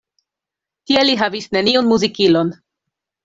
[0.91, 2.53] Tie li havis neniun muzikilon.